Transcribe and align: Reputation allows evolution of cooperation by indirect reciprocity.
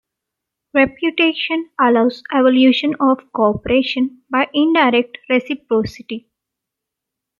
Reputation 0.73 1.69
allows 1.79 2.23
evolution 2.33 2.95
of 2.99 3.19
cooperation 3.31 4.23
by 4.31 4.49
indirect 4.51 5.19
reciprocity. 5.29 6.27